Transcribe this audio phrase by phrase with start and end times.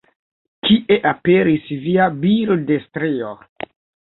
[0.69, 3.31] Kie aperis via bildstrio?